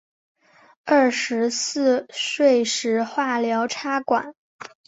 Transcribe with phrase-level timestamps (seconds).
[0.83, 4.33] 二十四岁时化疗插管